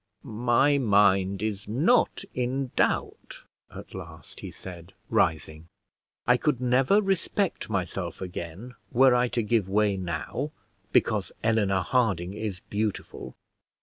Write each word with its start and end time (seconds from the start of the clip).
"My 0.23 0.79
mind 0.79 1.43
is 1.43 1.67
not 1.67 2.23
in 2.33 2.71
doubt," 2.75 3.43
at 3.69 3.93
last 3.93 4.39
he 4.39 4.49
said, 4.49 4.93
rising. 5.11 5.67
"I 6.25 6.37
could 6.37 6.59
never 6.59 6.99
respect 7.03 7.69
myself 7.69 8.19
again 8.19 8.73
were 8.91 9.13
I 9.13 9.27
to 9.27 9.43
give 9.43 9.69
way 9.69 9.97
now, 9.97 10.53
because 10.91 11.31
Eleanor 11.43 11.81
Harding 11.83 12.33
is 12.33 12.61
beautiful. 12.61 13.35